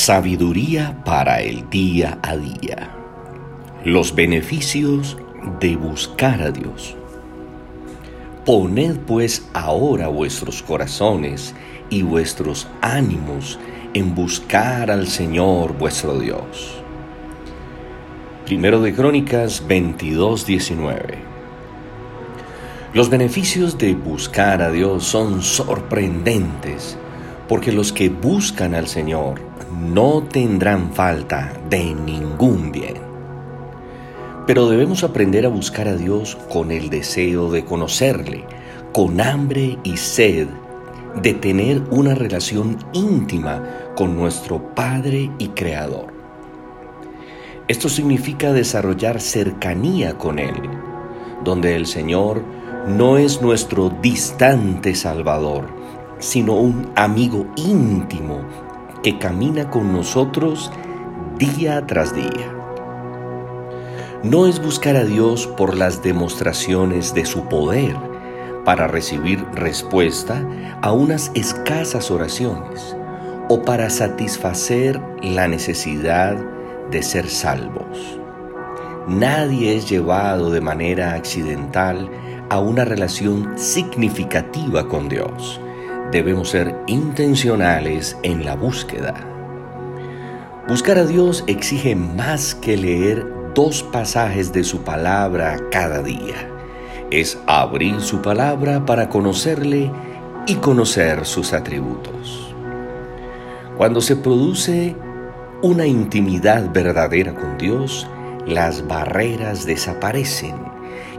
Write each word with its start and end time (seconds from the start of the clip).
Sabiduría 0.00 1.02
para 1.04 1.40
el 1.40 1.68
día 1.70 2.20
a 2.22 2.36
día. 2.36 2.88
Los 3.84 4.14
beneficios 4.14 5.18
de 5.58 5.74
buscar 5.74 6.40
a 6.40 6.52
Dios. 6.52 6.96
Poned 8.46 8.96
pues 9.00 9.48
ahora 9.54 10.06
vuestros 10.06 10.62
corazones 10.62 11.52
y 11.90 12.02
vuestros 12.02 12.68
ánimos 12.80 13.58
en 13.92 14.14
buscar 14.14 14.92
al 14.92 15.08
Señor 15.08 15.76
vuestro 15.76 16.16
Dios. 16.16 16.80
Primero 18.46 18.80
de 18.80 18.94
Crónicas 18.94 19.66
22, 19.66 20.46
19. 20.46 21.18
Los 22.94 23.10
beneficios 23.10 23.76
de 23.76 23.94
buscar 23.94 24.62
a 24.62 24.70
Dios 24.70 25.02
son 25.04 25.42
sorprendentes 25.42 26.96
porque 27.48 27.72
los 27.72 27.92
que 27.92 28.10
buscan 28.10 28.76
al 28.76 28.86
Señor 28.86 29.47
no 29.72 30.22
tendrán 30.22 30.92
falta 30.92 31.52
de 31.68 31.94
ningún 31.94 32.72
bien. 32.72 32.96
Pero 34.46 34.68
debemos 34.68 35.04
aprender 35.04 35.44
a 35.44 35.50
buscar 35.50 35.88
a 35.88 35.96
Dios 35.96 36.36
con 36.50 36.70
el 36.70 36.88
deseo 36.88 37.50
de 37.50 37.64
conocerle, 37.64 38.44
con 38.92 39.20
hambre 39.20 39.78
y 39.84 39.96
sed 39.96 40.48
de 41.22 41.34
tener 41.34 41.82
una 41.90 42.14
relación 42.14 42.78
íntima 42.92 43.62
con 43.94 44.16
nuestro 44.16 44.74
Padre 44.74 45.30
y 45.38 45.48
Creador. 45.48 46.06
Esto 47.66 47.88
significa 47.88 48.52
desarrollar 48.52 49.20
cercanía 49.20 50.16
con 50.16 50.38
Él, 50.38 50.54
donde 51.44 51.76
el 51.76 51.86
Señor 51.86 52.42
no 52.86 53.18
es 53.18 53.42
nuestro 53.42 53.90
distante 54.00 54.94
Salvador, 54.94 55.66
sino 56.18 56.54
un 56.54 56.90
amigo 56.96 57.46
íntimo 57.56 58.40
que 59.08 59.18
camina 59.18 59.70
con 59.70 59.90
nosotros 59.90 60.70
día 61.38 61.86
tras 61.86 62.14
día. 62.14 62.54
No 64.22 64.46
es 64.46 64.62
buscar 64.62 64.96
a 64.96 65.04
Dios 65.04 65.46
por 65.46 65.74
las 65.74 66.02
demostraciones 66.02 67.14
de 67.14 67.24
su 67.24 67.44
poder 67.44 67.96
para 68.66 68.86
recibir 68.86 69.42
respuesta 69.54 70.46
a 70.82 70.92
unas 70.92 71.30
escasas 71.34 72.10
oraciones 72.10 72.94
o 73.48 73.62
para 73.62 73.88
satisfacer 73.88 75.00
la 75.22 75.48
necesidad 75.48 76.36
de 76.90 77.02
ser 77.02 77.30
salvos. 77.30 78.20
Nadie 79.08 79.74
es 79.74 79.88
llevado 79.88 80.50
de 80.50 80.60
manera 80.60 81.14
accidental 81.14 82.10
a 82.50 82.60
una 82.60 82.84
relación 82.84 83.58
significativa 83.58 84.86
con 84.86 85.08
Dios 85.08 85.62
debemos 86.12 86.50
ser 86.50 86.74
intencionales 86.86 88.16
en 88.22 88.44
la 88.44 88.54
búsqueda. 88.54 89.14
Buscar 90.68 90.98
a 90.98 91.04
Dios 91.04 91.44
exige 91.46 91.96
más 91.96 92.54
que 92.54 92.76
leer 92.76 93.26
dos 93.54 93.82
pasajes 93.82 94.52
de 94.52 94.64
su 94.64 94.82
palabra 94.82 95.56
cada 95.70 96.02
día. 96.02 96.48
Es 97.10 97.38
abrir 97.46 98.00
su 98.00 98.20
palabra 98.20 98.84
para 98.84 99.08
conocerle 99.08 99.90
y 100.46 100.54
conocer 100.56 101.24
sus 101.24 101.52
atributos. 101.52 102.54
Cuando 103.76 104.00
se 104.00 104.16
produce 104.16 104.94
una 105.62 105.86
intimidad 105.86 106.70
verdadera 106.72 107.34
con 107.34 107.56
Dios, 107.58 108.06
las 108.46 108.86
barreras 108.86 109.66
desaparecen 109.66 110.56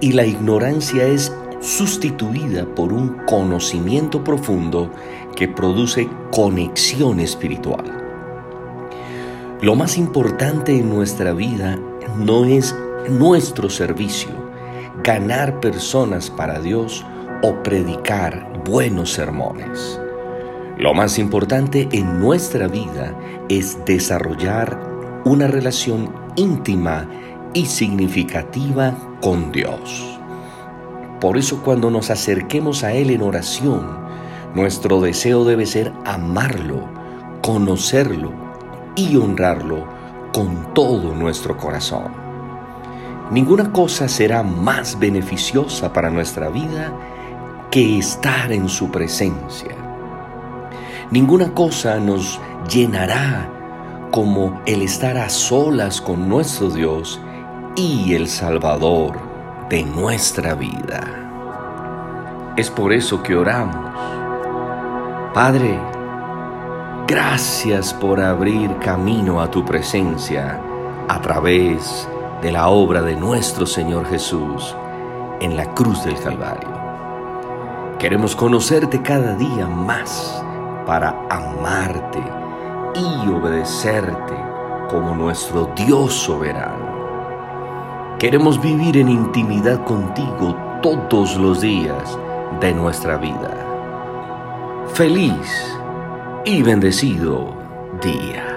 y 0.00 0.12
la 0.12 0.26
ignorancia 0.26 1.04
es 1.04 1.32
sustituida 1.60 2.66
por 2.66 2.92
un 2.92 3.24
conocimiento 3.26 4.22
profundo 4.22 4.90
que 5.34 5.48
produce 5.48 6.08
conexión 6.30 7.20
espiritual. 7.20 7.84
Lo 9.60 9.74
más 9.74 9.96
importante 9.96 10.76
en 10.76 10.90
nuestra 10.90 11.32
vida 11.32 11.78
no 12.18 12.44
es 12.44 12.74
nuestro 13.08 13.70
servicio, 13.70 14.30
ganar 15.02 15.60
personas 15.60 16.30
para 16.30 16.60
Dios 16.60 17.04
o 17.42 17.62
predicar 17.62 18.62
buenos 18.64 19.12
sermones. 19.12 20.00
Lo 20.78 20.92
más 20.92 21.18
importante 21.18 21.88
en 21.92 22.20
nuestra 22.20 22.66
vida 22.68 23.16
es 23.48 23.78
desarrollar 23.84 25.22
una 25.24 25.46
relación 25.46 26.12
íntima 26.36 27.08
y 27.54 27.66
significativa 27.66 28.96
con 29.20 29.52
Dios. 29.52 30.13
Por 31.20 31.38
eso 31.38 31.62
cuando 31.62 31.90
nos 31.90 32.10
acerquemos 32.10 32.84
a 32.84 32.92
Él 32.92 33.10
en 33.10 33.22
oración, 33.22 34.04
nuestro 34.54 35.00
deseo 35.00 35.44
debe 35.44 35.66
ser 35.66 35.92
amarlo, 36.04 36.80
conocerlo 37.42 38.32
y 38.94 39.16
honrarlo 39.16 39.84
con 40.32 40.74
todo 40.74 41.14
nuestro 41.14 41.56
corazón. 41.56 42.12
Ninguna 43.30 43.72
cosa 43.72 44.06
será 44.06 44.42
más 44.42 44.98
beneficiosa 44.98 45.92
para 45.92 46.10
nuestra 46.10 46.50
vida 46.50 46.92
que 47.70 47.98
estar 47.98 48.52
en 48.52 48.68
su 48.68 48.90
presencia. 48.90 49.74
Ninguna 51.10 51.52
cosa 51.54 51.98
nos 51.98 52.38
llenará 52.70 53.50
como 54.10 54.60
el 54.66 54.82
estar 54.82 55.16
a 55.16 55.28
solas 55.28 56.00
con 56.00 56.28
nuestro 56.28 56.70
Dios 56.70 57.20
y 57.76 58.14
el 58.14 58.28
Salvador 58.28 59.33
de 59.68 59.82
nuestra 59.82 60.54
vida. 60.54 62.52
Es 62.56 62.70
por 62.70 62.92
eso 62.92 63.22
que 63.22 63.34
oramos. 63.34 63.92
Padre, 65.32 65.80
gracias 67.06 67.92
por 67.94 68.20
abrir 68.20 68.78
camino 68.78 69.40
a 69.40 69.50
tu 69.50 69.64
presencia 69.64 70.60
a 71.08 71.20
través 71.20 72.08
de 72.42 72.52
la 72.52 72.68
obra 72.68 73.02
de 73.02 73.16
nuestro 73.16 73.66
Señor 73.66 74.06
Jesús 74.06 74.76
en 75.40 75.56
la 75.56 75.74
cruz 75.74 76.04
del 76.04 76.18
Calvario. 76.20 76.68
Queremos 77.98 78.36
conocerte 78.36 79.02
cada 79.02 79.34
día 79.34 79.66
más 79.66 80.44
para 80.86 81.26
amarte 81.30 82.22
y 82.94 83.28
obedecerte 83.30 84.34
como 84.90 85.14
nuestro 85.14 85.72
Dios 85.74 86.12
soberano. 86.12 86.93
Queremos 88.24 88.58
vivir 88.58 88.96
en 88.96 89.10
intimidad 89.10 89.84
contigo 89.84 90.56
todos 90.82 91.36
los 91.36 91.60
días 91.60 92.18
de 92.58 92.72
nuestra 92.72 93.18
vida. 93.18 94.86
Feliz 94.94 95.76
y 96.46 96.62
bendecido 96.62 97.54
día. 98.02 98.53